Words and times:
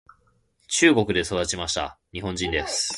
中国で育ちました。日本人です。 0.67 2.89